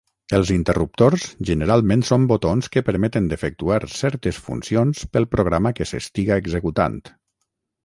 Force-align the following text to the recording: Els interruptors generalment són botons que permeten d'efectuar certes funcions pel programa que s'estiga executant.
Els 0.35 0.51
interruptors 0.53 1.25
generalment 1.49 2.03
són 2.07 2.25
botons 2.31 2.71
que 2.77 2.83
permeten 2.89 3.29
d'efectuar 3.33 3.79
certes 3.99 4.41
funcions 4.49 5.05
pel 5.15 5.31
programa 5.37 5.77
que 5.81 5.91
s'estiga 5.93 6.43
executant. 6.45 7.01